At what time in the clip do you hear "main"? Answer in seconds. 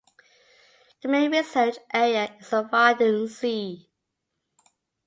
1.09-1.29